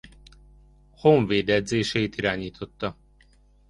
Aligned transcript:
Honvéd 0.95 1.49
edzéseit 1.49 2.15
irányította. 2.17 2.95